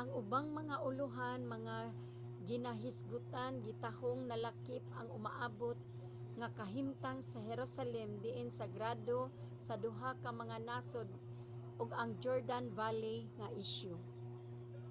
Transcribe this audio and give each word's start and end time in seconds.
ang 0.00 0.08
ubang 0.20 0.46
mga 0.60 0.76
ulohan 0.88 1.40
nga 1.66 1.78
ginahisgotan 2.48 3.52
gitahong 3.66 4.20
nalakip 4.30 4.82
ang 4.98 5.08
umaabot 5.18 5.78
nga 6.38 6.48
kahimtang 6.58 7.18
sa 7.30 7.38
jerusalem 7.48 8.08
diin 8.24 8.48
sagrado 8.60 9.18
sa 9.66 9.74
duha 9.84 10.10
ka 10.22 10.30
mga 10.42 10.56
nasod 10.68 11.08
ug 11.80 11.88
ang 11.92 12.10
jordan 12.22 12.66
valley 12.78 13.18
nga 13.38 13.48
isyu 13.64 13.94